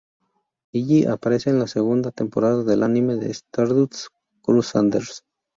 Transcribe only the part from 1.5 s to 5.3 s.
en las segunda temporadas del anime de Stardust Crusaders.